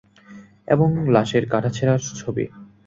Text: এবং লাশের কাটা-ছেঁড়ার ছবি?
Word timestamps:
এবং 0.67 0.89
লাশের 1.13 1.43
কাটা-ছেঁড়ার 1.51 2.01
ছবি? 2.19 2.45